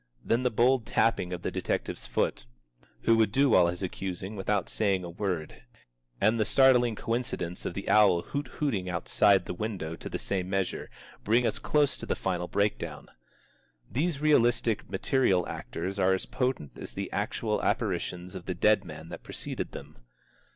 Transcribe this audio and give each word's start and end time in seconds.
Then 0.25 0.41
the 0.41 0.49
bold 0.49 0.87
tapping 0.87 1.31
of 1.31 1.43
the 1.43 1.51
detective's 1.51 2.07
foot, 2.07 2.47
who 3.03 3.15
would 3.17 3.31
do 3.31 3.53
all 3.53 3.67
his 3.67 3.83
accusing 3.83 4.35
without 4.35 4.67
saying 4.67 5.03
a 5.03 5.11
word, 5.11 5.61
and 6.19 6.39
the 6.39 6.43
startling 6.43 6.95
coincidence 6.95 7.67
of 7.67 7.75
the 7.75 7.87
owl 7.87 8.23
hoot 8.23 8.47
hooting 8.47 8.89
outside 8.89 9.45
the 9.45 9.53
window 9.53 9.95
to 9.95 10.09
the 10.09 10.17
same 10.17 10.49
measure, 10.49 10.89
bring 11.23 11.45
us 11.45 11.59
close 11.59 11.97
to 11.97 12.07
the 12.07 12.15
final 12.15 12.47
breakdown. 12.47 13.09
These 13.91 14.19
realistic 14.21 14.89
material 14.89 15.47
actors 15.47 15.99
are 15.99 16.13
as 16.13 16.25
potent 16.25 16.79
as 16.79 16.93
the 16.93 17.11
actual 17.11 17.61
apparitions 17.61 18.33
of 18.33 18.47
the 18.47 18.55
dead 18.55 18.83
man 18.83 19.09
that 19.09 19.21
preceded 19.21 19.71
them. 19.71 19.97